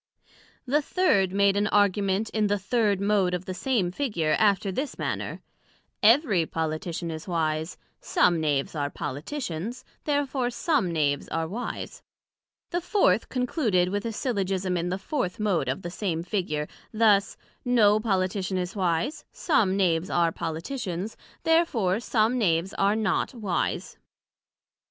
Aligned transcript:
The 0.65 0.81
third 0.81 1.31
made 1.31 1.55
an 1.55 1.67
Argument 1.67 2.31
in 2.31 2.47
the 2.47 2.57
third 2.57 2.99
Mode 2.99 3.35
of 3.35 3.45
the 3.45 3.53
same 3.53 3.91
Figure, 3.91 4.35
after 4.39 4.71
this 4.71 4.97
manner: 4.97 5.43
Every 6.01 6.47
Politician 6.47 7.11
is 7.11 7.27
wise: 7.27 7.77
some 7.99 8.41
Knaves 8.41 8.73
are 8.73 8.89
Politicians, 8.89 9.85
Therefore 10.05 10.49
some 10.49 10.91
Knaves 10.91 11.27
are 11.27 11.47
wise. 11.47 12.01
The 12.71 12.81
Fourth 12.81 13.29
concluded 13.29 13.89
with 13.89 14.03
a 14.05 14.11
Syllogism 14.11 14.75
in 14.75 14.89
the 14.89 14.97
fourth 14.97 15.39
Mode 15.39 15.69
of 15.69 15.83
the 15.83 15.91
same 15.91 16.23
Figure, 16.23 16.67
thus; 16.91 17.37
No 17.63 17.99
Politician 17.99 18.57
is 18.57 18.75
wise: 18.75 19.23
some 19.31 19.77
Knaves 19.77 20.09
are 20.09 20.31
Politicians, 20.31 21.15
Therefore 21.43 21.99
some 21.99 22.39
Knaves 22.39 22.73
are 22.73 22.95
not 22.95 23.35
wise. 23.35 23.99